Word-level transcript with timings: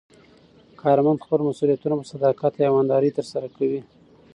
کارمند 0.81 1.23
خپل 1.25 1.39
مسوولیتونه 1.47 1.95
په 1.97 2.05
صداقت 2.11 2.53
او 2.55 2.61
ایماندارۍ 2.67 3.09
ترسره 3.17 3.47
کوي 3.57 3.79